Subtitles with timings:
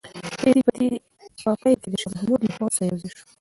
[0.43, 0.87] رېدی
[1.43, 3.25] په پای کې د شاه محمود له پوځ سره یوځای شو.